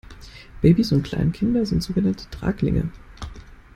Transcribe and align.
Babys 0.61 0.91
und 0.93 1.03
Kleinkinder 1.03 1.63
sind 1.63 1.83
sogenannte 1.83 2.27
Traglinge. 2.31 2.91